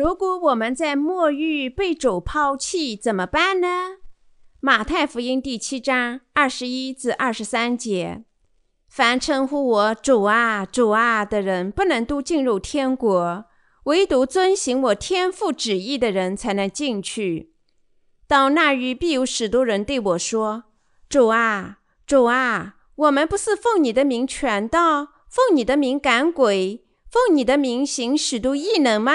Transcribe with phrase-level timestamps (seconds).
[0.00, 3.98] 如果我们在末日被主抛弃，怎么办呢？
[4.58, 8.24] 马太福音第七章二十一至二十三节：
[8.88, 13.44] 凡称呼我主啊、主啊的人，不能都进入天国；
[13.84, 17.52] 唯独遵行我天父旨意的人，才能进去。
[18.26, 20.64] 到那日，必有许多人对我说
[21.10, 29.12] ：“主啊，主啊，我们不是奉你的名传道，奉你的名赶鬼，奉你的名行许多异能吗？”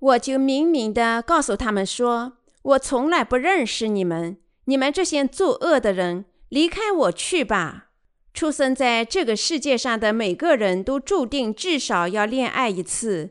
[0.00, 7.86] 我就明明地告诉他们说：“我从来不认识你们，你们这些作恶的人，离开我去吧！”
[8.32, 13.30] 出生在这个世界上的每个人都注定至少要恋爱一次，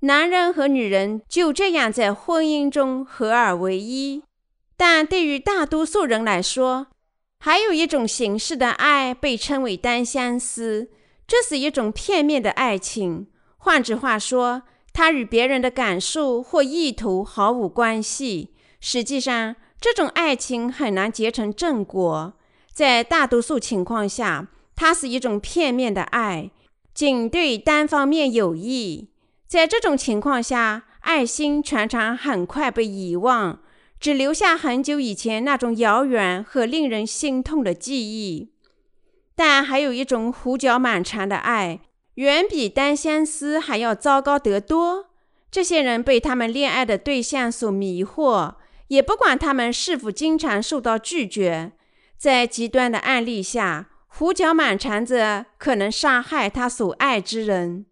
[0.00, 4.22] 男人和女人就这样在婚姻中合二为一。
[4.76, 6.88] 但对于大多数人来说，
[7.40, 10.90] 还有一种形式的爱被称为单相思，
[11.26, 13.26] 这是一种片面的爱情。
[13.56, 14.62] 换句话说，
[14.94, 18.54] 它与别人的感受或意图毫无关系。
[18.80, 22.32] 实际上，这种爱情很难结成正果。
[22.72, 26.50] 在大多数情况下，它是一种片面的爱，
[26.94, 29.10] 仅对单方面有益。
[29.46, 33.58] 在这种情况下，爱心常常很快被遗忘。
[34.00, 38.50] 只留下很久以前那种遥远和令人心痛的记忆，
[39.34, 41.80] 但还有一种胡搅蛮缠的爱，
[42.14, 45.06] 远比单相思还要糟糕得多。
[45.50, 48.54] 这些人被他们恋爱的对象所迷惑，
[48.88, 51.72] 也不管他们是否经常受到拒绝。
[52.16, 57.86] 在极端的案例下，胡搅蛮缠者可能杀害他所爱之人。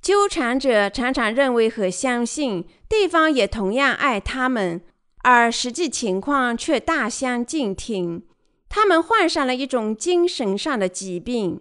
[0.00, 4.82] 纠缠者常常认为和相信对方也同样爱他们。
[5.22, 8.22] 而实际情况却大相径庭，
[8.70, 11.60] 他们患上了一种精神上的疾病。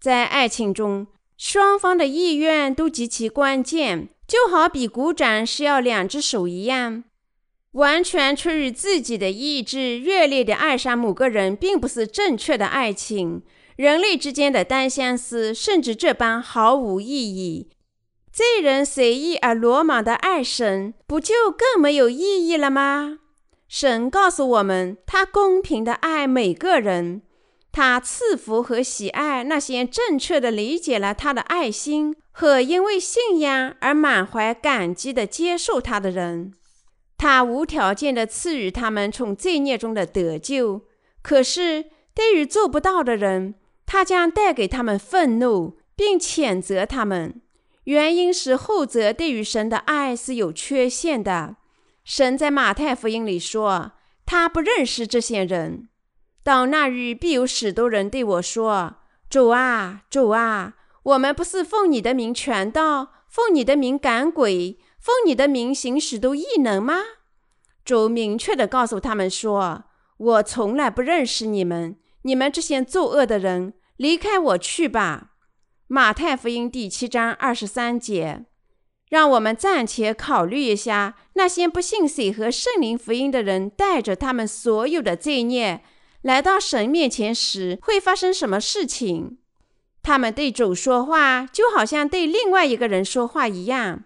[0.00, 1.06] 在爱情中，
[1.36, 7.04] 双方的意愿都极其关键，就好比鼓掌是要两只手一样。
[7.72, 13.42] 完全出于自己的意志，热烈地爱上某个人，并不是正确的爱情。
[13.76, 17.68] 人类之间的单相思，甚至这般毫无意义。
[18.32, 23.18] 这人随意而鲁莽的爱神，不就更没有意义了吗？
[23.68, 27.20] 神告诉我们，他公平地爱每个人，
[27.76, 36.54] 他赐福和喜爱那些正确的理解了他的爱心和因为信仰而满怀感激的接受他的人。
[37.18, 40.86] 他无条件的赐予他们从罪孽中的得救。
[41.20, 47.42] 可是，对于做不到的人，他将带给他们愤怒，并谴责他们。
[47.84, 51.56] 原因是后者对于神的爱是有缺陷的。
[52.06, 53.92] 神在马太福音里说，
[54.24, 55.90] 他不认识这些人。
[56.46, 58.98] 到那日，必有许多人对我说
[59.28, 66.98] ：“主啊，主啊，我们不是奉你的名传道，奉你的名赶鬼，奉你的名行许多异能吗？”
[67.84, 69.86] 主明确地告诉他们说
[70.18, 75.32] ：“我从来不认识你们，你们这些作恶的人，离开我去吧。”
[75.90, 78.44] 马太福音第七章二十三节，
[79.08, 85.82] 让我们暂且考虑一下，那些不信水和圣灵福音的人，带着他们所有的罪孽
[86.26, 89.38] 来到神面前时，会发生什么事情？
[90.02, 94.02] 他们对主说话，就好像对另外一个人说话一样。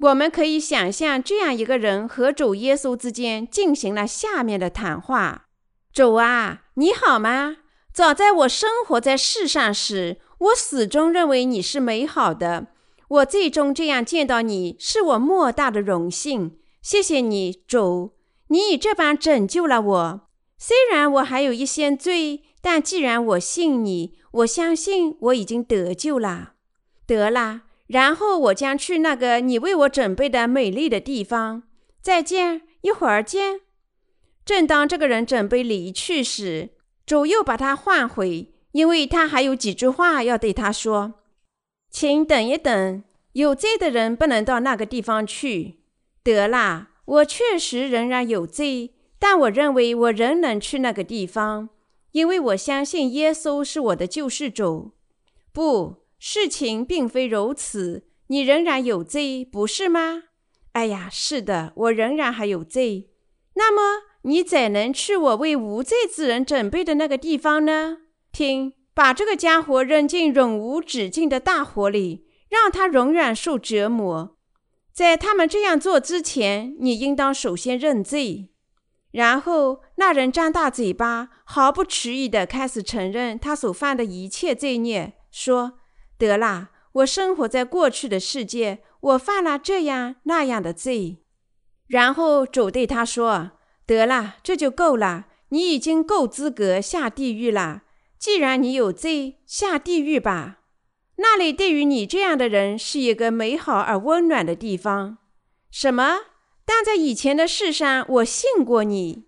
[0.00, 5.46] 我们可以想象，这样一个人和主耶稣之间进行了下面的谈话
[5.94, 7.56] ：“主啊，你好吗？
[7.90, 12.66] 早在我生活在世上时。”我始终认为你是美好的，
[13.08, 16.58] 我最终这样见到你是我莫大的荣幸。
[16.82, 18.12] 谢谢你，主，
[18.48, 20.25] 你以这般拯救了我。
[20.58, 26.54] 虽然我还有一些罪，但既然我信你，我相信我已经得救了。
[27.06, 31.62] 得了，然后我将去那个你为我准备的美丽的地方。
[32.00, 33.60] 再见，一会儿见。
[34.44, 36.70] 正当这个人准备离去时，
[37.04, 38.52] 主又把他唤回。
[38.72, 41.14] 因为他还有几句话要对他说，
[41.90, 43.02] 请等一等，
[43.32, 45.80] 有罪的人不能到那个地方去。
[46.22, 51.70] 得啦，我确实仍然有罪，但我认为我仍能去那个地方，
[52.12, 54.92] 因为我相信耶稣是我的救世主。
[55.52, 60.24] 不，事情并非如此，你仍然有罪，不是吗？
[60.72, 63.10] 哎呀，是的，我仍然还有罪。
[63.54, 67.98] 那么你怎能去我为无罪之人准备的那个地方呢？
[68.32, 74.36] 听，把这个家伙扔进永无止境的大火里，让他永远受折磨。
[74.92, 78.50] 在他们这样做之前，你应当首先认罪。
[79.16, 85.78] 然后，那人张大嘴巴，毫不迟疑地开始承认他所犯的一切罪孽，说
[86.18, 91.22] ：“得啦，我生活在过去的世界，我犯了这样那样的罪。”
[91.88, 93.52] 然后主对他说
[93.88, 95.28] ：“得了，这就够了。
[95.48, 97.84] 你已经够资格下地狱了。
[98.18, 100.58] 既然你有罪，下地狱吧。
[101.16, 105.16] 那里对于你这样的人是一个美好而温暖的地方。
[105.70, 106.18] 什么？
[106.66, 109.24] 但在以前的事上，我信过你，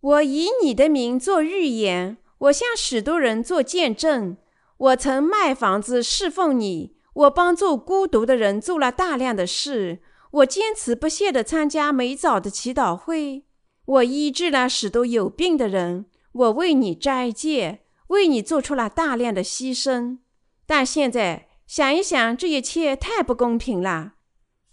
[0.00, 4.36] 我以你的名做预言，我向许多人做见证。
[4.76, 10.02] 我曾卖房子侍奉你，我帮助孤独的人做了大量的事。”
[10.32, 13.44] 我坚持不懈地参加每早的祈祷会，
[13.84, 20.20] 我医治了许多有病的人，我为你斋戒，为你做出了大量的牺牲。
[20.66, 24.14] 但现在想一想，这一切太不公平了。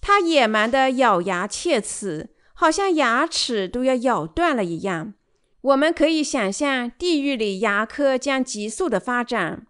[0.02, 5.14] 他野蛮的咬牙切齿，好像牙齿都要咬断了一样。
[5.62, 9.68] 我们可以想象地狱里牙科将急速的发展。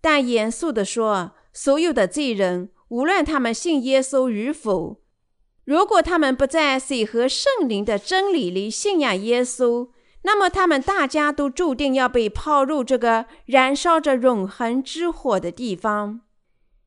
[0.00, 5.00] 但严肃地说，所有的罪人，无论他们信耶稣与否，
[5.64, 9.90] 如果他们不在水和圣灵的真理里信仰耶稣，
[10.22, 16.20] 那么他们大家都注定要被抛入这个燃烧着永恒之火的地方。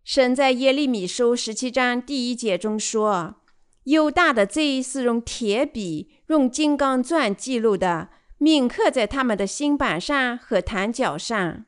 [0.06, 3.38] 神在耶利米书十七章第一节中说
[3.86, 11.66] ：“犹大的罪是用铁笔、用金刚钻记录的，铭刻在他们的心板上和坛脚上。”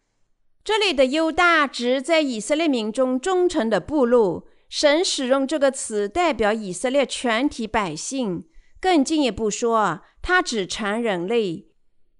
[0.63, 4.45] 这里的犹大指在以色列民中忠诚的部落。
[4.69, 8.45] 神使用这个词代表以色列全体百姓，
[8.79, 11.69] 更进一步说，他指全人类，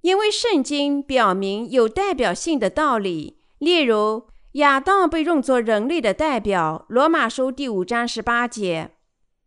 [0.02, 3.38] 因为圣经表明有代表性的道理。
[3.60, 8.89] 例如，亚当被用作人类的代表，《罗马书》第五章十八节。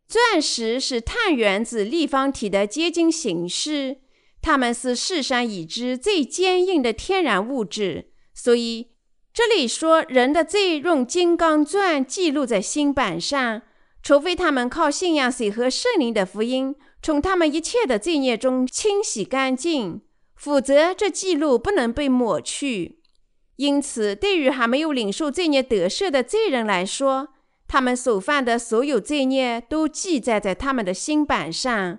[0.06, 3.98] 钻石是碳原子立方体的结晶形式，
[4.40, 8.88] 它们是世上已知最坚硬的天然物质，所以。
[9.32, 13.62] 这里说人的罪用金刚钻记录在心板上，
[14.02, 20.02] 除非他们靠信仰水和圣灵的福音，从他们一切的罪孽中清洗干净，
[20.36, 22.99] 否则这记录不能被抹去。
[23.60, 27.28] 因此，对于还没有领受罪孽得赦的罪人来说，
[27.68, 31.98] 他们所犯的所有罪孽都记载在他们的心板上，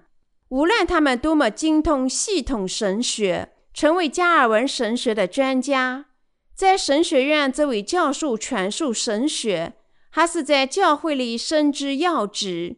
[0.50, 6.06] 无论他们多么精通系统神学，成为加尔文神学的专家。
[6.56, 9.74] 在神学院作为教授传授神学，
[10.10, 12.78] 还是在教会里深知要旨，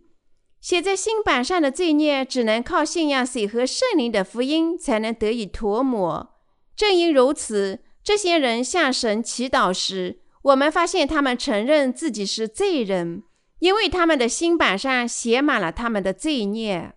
[0.59, 6.35] 写在心板上的罪孽，只能靠信仰水和圣灵的福音才能得以涂抹。
[6.75, 13.23] 正因如此，这些人向神祈祷时，我们发现他们承认自己是罪人，
[13.59, 16.93] 因为他们的心板上写满了他们的罪孽。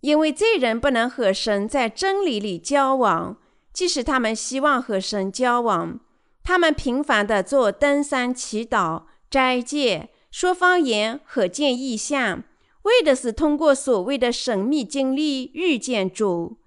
[0.00, 3.38] 因为罪人不能和神在真理里交往，
[3.72, 5.98] 即使他们希望和神交往。
[6.44, 12.44] 他们频繁地做登山祈祷、斋戒、说方言和见异象，
[12.82, 16.58] 为的是通过所谓的神秘经历遇见主。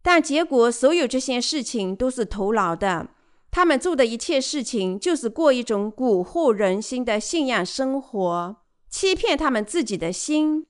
[0.00, 3.08] 但结果，所有这些事情都是徒劳的。
[3.56, 8.56] 他们做的一切事情，就是过一种蛊惑人心的信仰生活，
[8.90, 10.66] 欺骗他们自己的心。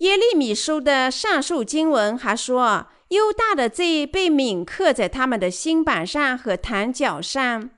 [0.00, 7.70] 耶利米书的上述经文还说，犹大的罪被铭刻在他们的心板上和坛脚上。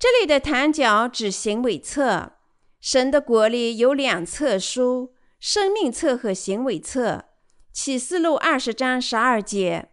[0.00, 2.32] 这里的坛脚指行为册。
[2.80, 7.26] 神的国里有两册书：生命册和行为册。
[7.72, 9.90] 启示录二十章十二节，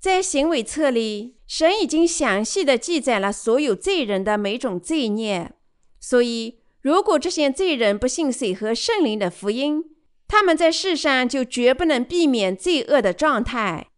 [0.00, 5.52] 在行为册里，神已经详细地记载了所有罪人的每种罪孽。
[6.00, 9.84] 所以，如果这些罪人不信水和圣灵的福音，
[10.26, 13.88] 他们在世上就绝不能避免罪恶的状态。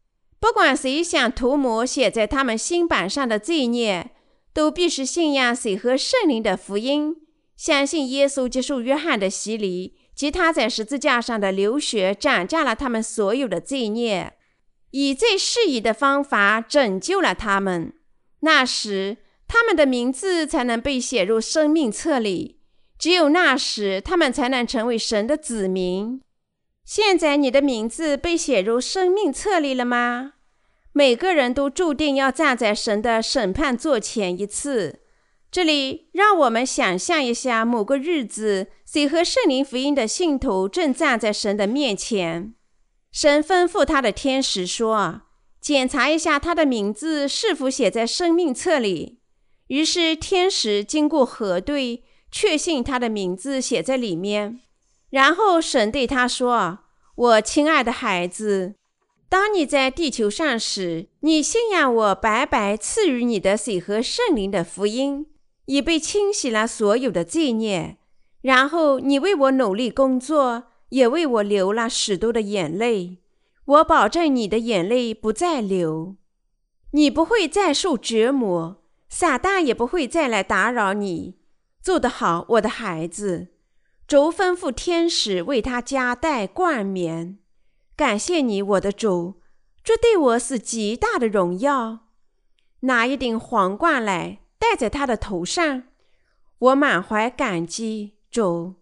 [0.40, 4.11] 不管谁想涂抹写在他们心板上的罪孽。
[4.54, 7.16] 都必须信仰水和圣灵的福音，
[7.56, 14.35] 相信耶稣接受约翰的洗礼及他在十字架上的流血，斩价了他们所有的罪孽，
[14.92, 17.92] 以最适宜的方法拯救了他们。
[18.40, 22.61] 那时，他们的名字才能被写入生命册里。
[22.99, 26.22] 只有那时，他们才能成为神的子民。
[26.84, 30.34] 现在，你的名字被写入生命册里了吗？
[30.92, 35.00] 每个人都注定要站在神的审判座前一次。
[35.50, 42.54] 这里让我们想象一下，某个日子，谁和圣灵福音的信徒正站在神的面前。
[43.12, 45.23] 神吩咐他的天使说
[45.61, 49.21] ：“检查一下他的名字是否写在生命册里。”
[49.69, 54.61] 于是天使经过核对，确信他的名字写在里面。
[55.11, 56.81] 然后神对他说
[57.14, 58.76] ：“我亲爱的孩子。”
[59.28, 65.26] 当你在地球上时，你信仰我白白赐予你的水和圣灵的福音，
[65.66, 67.97] 已被清洗了所有的罪孽。
[68.42, 73.18] 然后你为我努力工作，也为我流了许多的眼泪。
[73.64, 76.16] 我保证你的眼泪不再流，
[76.90, 81.38] 你不会再受折磨，撒旦也不会再来打扰你。
[81.80, 83.49] 做得好，我的孩子。
[84.06, 87.38] 主吩咐天使为他加带冠冕。
[87.96, 89.40] 感谢你，我的主，
[89.82, 92.00] 这对我是极大的荣耀。
[92.80, 95.84] 拿一顶皇冠来戴在他的头上，
[96.58, 98.18] 我满怀感激。
[98.30, 98.75] 主，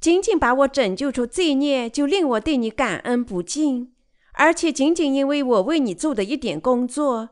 [0.00, 3.92] 仅仅把我拯救出罪孽，就令我对你感恩不尽。
[4.34, 7.30] 而且仅仅因为我为你做的一点工作，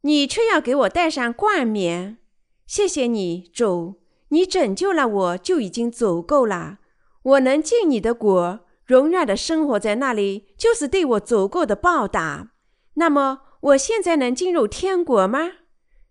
[0.00, 2.18] 你却要给我戴上冠冕。
[2.66, 6.78] 谢谢你，主，你拯救了我就已经足够了。
[7.22, 12.50] 我能进你的国，荣耀的生活在那里，就是对我足够的报答。
[12.94, 15.52] 那么，我现在能进入天国吗？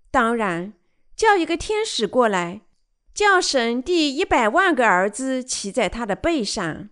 [0.09, 0.73] 当然，
[1.15, 2.61] 叫一个天使过来，
[3.17, 6.89] 叫神第一百万个儿子骑在他的背上。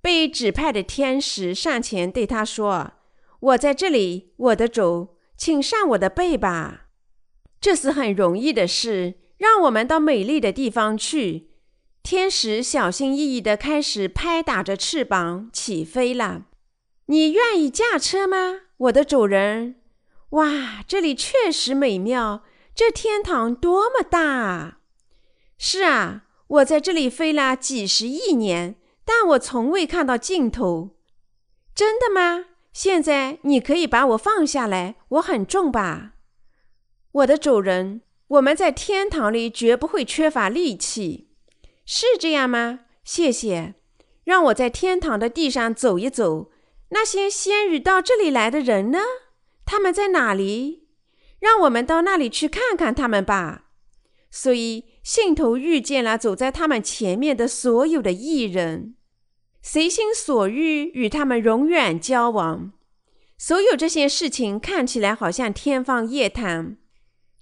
[0.00, 2.92] 被指派的天使上前对他说
[3.40, 6.86] ：“我在这里，我的主，请上我的背吧。
[7.60, 9.14] 这是很容易的事。
[9.38, 11.50] 让我们到美丽的地方去。”
[12.04, 16.46] 天使小心翼翼地开始拍打着翅膀起飞了。
[17.06, 19.80] 你愿意驾车吗，我的主人？
[20.30, 22.44] 哇，这里确实美妙。
[22.72, 24.76] 这天堂多么大啊！
[25.62, 28.76] 是啊，我在这里飞了几十亿年。
[29.04, 30.96] 但我从未看到尽头，
[31.74, 32.46] 真的吗？
[32.72, 36.12] 现在你可以把我放下来，我很重吧？
[37.12, 41.28] 我的主人，我们在天堂里绝不会缺乏力气，
[41.84, 42.80] 是这样吗？
[43.04, 43.74] 谢谢，
[44.24, 46.50] 让我在天堂的地上走一走。
[46.90, 49.00] 那些先与到这里来的人呢？
[49.66, 50.88] 他们在哪里？
[51.38, 53.66] 让我们到那里去看看他们吧。
[54.30, 58.94] 所以信徒遇见了走在他们前面的所有的义人。
[59.62, 62.72] 随心所欲与他们永远交往，
[63.36, 66.78] 所有这些事情看起来好像天方夜谭，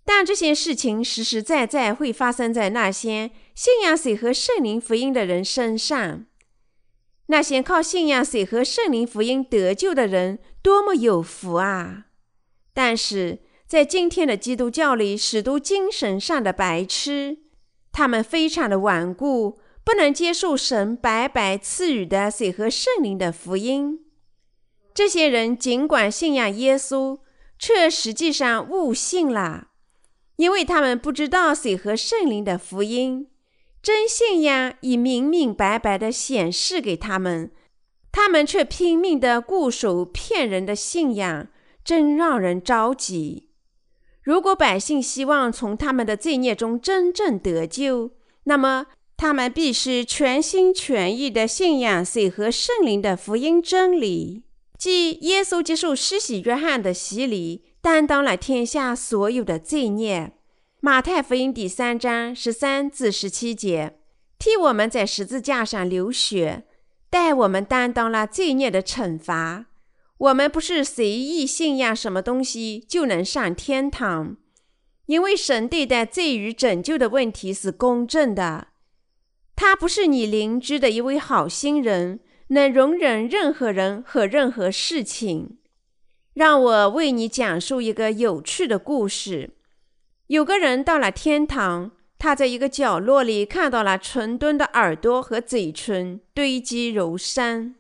[0.05, 6.27] 但这些事情实实在在会发生在那些信仰水和圣灵福音的人身上。
[7.27, 12.07] 那些靠信仰水和圣灵福音得救的人多么有福啊！
[12.73, 17.39] 但是在今天的基督教里，许多精神上的白痴，
[17.93, 19.59] 他们非常的顽固。
[19.85, 24.01] 不能接受神白白赐予的水和圣灵的福音。
[24.93, 27.21] 这些人尽管信仰耶稣，
[27.59, 29.69] 却实际上误信了，
[30.37, 33.29] 因为他们不知道水和圣灵的福音。
[33.81, 37.51] 真信仰已明明白白的显示给他们，
[38.13, 41.49] 他们却拼命的固守骗人的信仰，
[41.83, 43.48] 真让人着急。
[44.29, 48.11] 如果百姓希望从他们的罪孽中真正得救，
[48.45, 48.85] 那么，
[49.17, 54.43] 他们必须全心全意地信仰水和圣灵的福音真理，
[54.77, 60.33] 即耶稣接受施洗约翰的洗礼，担当了天下所有的罪孽。
[60.81, 63.95] 马太福音第三章十三至十七节，
[64.39, 66.65] 替我们在十字架上流血，
[67.09, 69.68] 代我们担当了罪孽的惩罚。
[70.19, 74.37] 我们不是随意信仰什么东西就能上天堂，
[75.07, 78.69] 因为神对待罪与拯救的问题是公正的。
[79.55, 85.59] 他不是你邻居的一位好心人，能容忍任何人和任何事情。
[86.35, 89.51] 让我为你讲述一个有趣的故事。
[90.29, 97.75] 有个人到了天堂，他在一个角落里看到了成吨的耳朵和嘴唇堆积如山。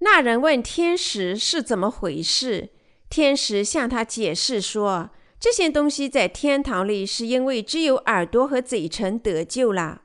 [0.00, 2.70] 那人问天使是怎么回事，
[3.08, 10.02] 天使向他解释说，这些东西在天堂里是因为只有耳朵和嘴唇得救了。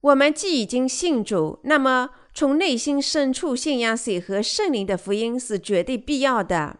[0.00, 6.78] 我们既已经信主，那么从内心深处信仰水和圣灵的福音是绝对必要的。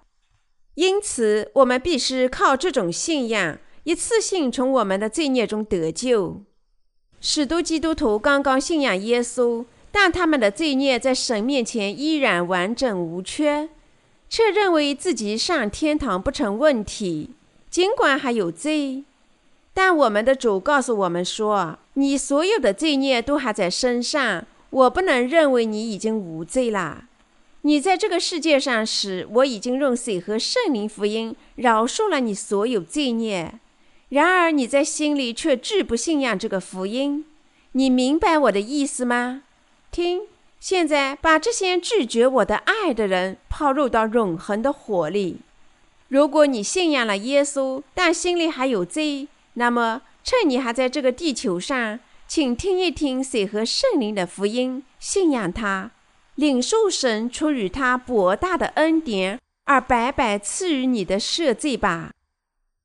[0.74, 6.44] 因此，我们必须靠这种信仰，一次性从我们的罪孽中得救。
[7.20, 9.64] 许多基督徒刚刚信仰耶稣，
[9.96, 13.68] 但他们的罪孽在神面前依然完整无缺，
[14.28, 17.30] 却认为自己上天堂不成问题，
[17.70, 19.04] 尽管还有罪。
[19.72, 27.04] 但我们的主告诉我们说：“你所有的罪孽都还在身上，我不能认为你已经无罪了。
[27.62, 33.60] 你在这个世界上时，我已经用水和圣灵福音饶恕了你所有罪孽。
[34.08, 37.24] 然而你在心里却拒不信仰这个福音。
[37.72, 39.43] 你明白我的意思吗？
[39.94, 40.22] 听，
[40.58, 45.36] 现在把这些拒绝我的爱的人抛入到永恒的火里。
[46.08, 55.92] 如果你信仰了耶稣，但心里还有罪。”那么，趁你还在这个地球上，请听一听水和圣灵的福音，信仰他，
[56.34, 62.10] 领受神出于他博大的恩典而白白赐予你的赦罪吧。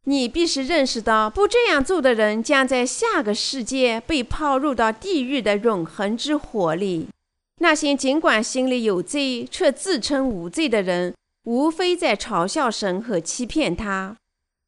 [0.09, 7.07] 你必须认识到，不这样做的人将在下个世界被抛入到地狱的永恒之火里。
[7.61, 11.13] 那些尽管心里有罪却自称无罪的人，
[11.43, 14.17] 无非在嘲笑神和欺骗他。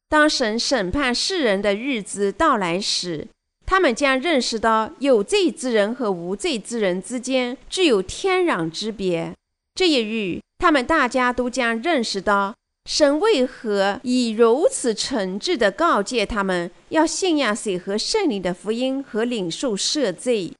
[0.08, 3.26] 当神审判世人的日子到来时，
[3.66, 9.32] 他们将认识到有罪之人和无罪之人之间具有天壤之别。
[9.74, 20.52] 这一日，他们大家都将认识到，神为何以如此诚挚地告诫他们要信仰水和圣灵的福音和领受赦罪？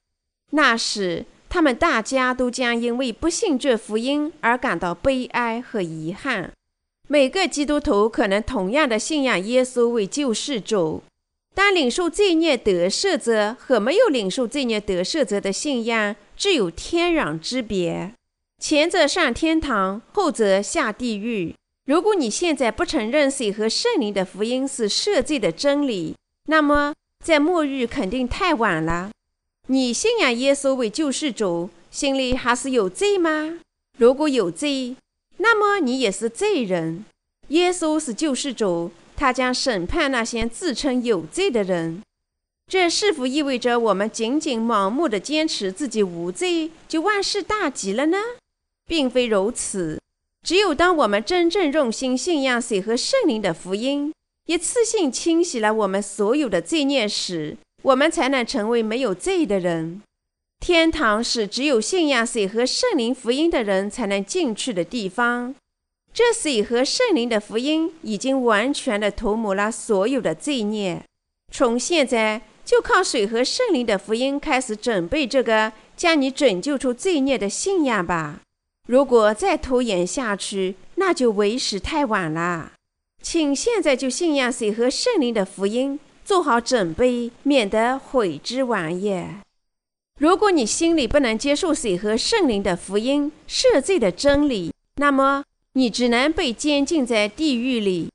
[0.51, 6.51] 那时，他们大家都将因为不信这福音而感到悲哀和遗憾。
[7.07, 11.03] 每个基督徒可能同样的信仰耶稣为救世主。
[11.55, 18.11] 但领受罪孽得赦者和没有领受罪孽得赦者的信仰只有天壤之别，
[18.57, 21.53] 前者上天堂，后者下地狱。
[21.85, 29.11] 如果你现在不承认水和圣灵的福音是赦罪的真理，那么在末日肯定太晚了。
[29.67, 33.59] 你信仰耶稣为救世主，心里还是有罪吗？
[33.97, 34.95] 如果有罪，
[35.37, 37.03] 那么你也是罪人。
[37.49, 38.91] 耶稣是救世主。
[39.15, 42.01] 他将审判那些自称有罪的人，
[42.67, 48.17] 这是否意味着我们仅仅盲目地坚持自己无罪，就万事大吉了呢？
[48.87, 50.01] 并非如此。
[50.43, 54.13] 只有当我们真正用心信仰水和圣灵的福音，
[54.45, 60.01] 一次性清洗了我们所有的罪孽时，我们才能成为没有罪的人。
[60.59, 65.55] 天堂是只有信仰水和圣灵福音的人才能进去的地方。
[66.13, 71.03] 这水和圣灵的福音已经完全地涂抹了所有的罪孽。
[71.51, 78.41] 从现在就靠水和圣灵的福音开始准备这个将你拯救出罪孽的信仰吧。
[78.87, 82.73] 如果再拖延下去，那就为时太晚了。
[83.21, 89.37] 请现在就信仰水和圣灵的福音，做好准备，免得悔之晚也。
[90.19, 95.43] 如果你心里不能接受水和圣灵的福音赦罪的真理，那么。
[95.75, 98.11] 你只能被监禁在地狱里，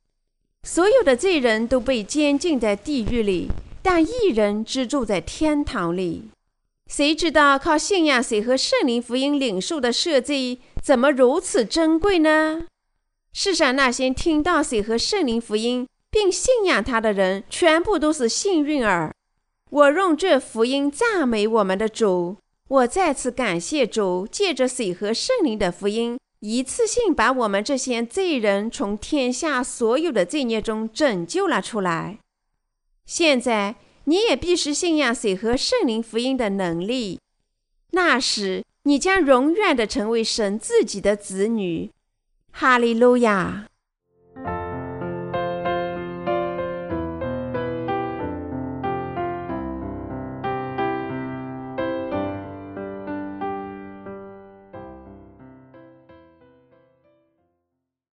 [0.63, 3.51] 所有的罪人都被监禁在地狱里，
[3.83, 6.29] 但一人居住在天堂里。
[6.88, 12.66] 谁知道靠信仰水和圣灵福音领受的赦罪怎么如此珍贵呢？
[13.33, 19.14] 世上那些听到水和圣灵福音并信仰他的人，全部都是幸运儿。
[19.70, 26.18] 我用这福音赞美我们的主，我再次感谢主，借着水和圣灵的福音。
[26.40, 32.18] 一次性把我们这些罪人从天下所有的罪孽中拯救了出来。
[33.05, 33.74] 现在
[34.09, 37.21] 你也必须信仰水和圣灵福音的能力，
[37.90, 41.90] 那时你将永远的成为神自己的子女。
[42.51, 43.68] 哈利路亚。